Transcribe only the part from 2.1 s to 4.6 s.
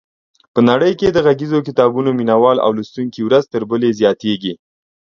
مینوال او لوستونکي ورځ تر بلې زیاتېږي.